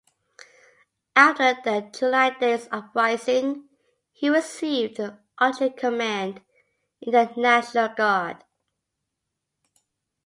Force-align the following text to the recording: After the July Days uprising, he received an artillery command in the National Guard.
After 1.15 1.53
the 1.63 1.91
July 1.95 2.31
Days 2.31 2.67
uprising, 2.71 3.69
he 4.11 4.29
received 4.31 4.97
an 4.97 5.19
artillery 5.39 5.75
command 5.77 6.41
in 7.01 7.11
the 7.11 7.31
National 7.37 7.89
Guard. 7.93 8.43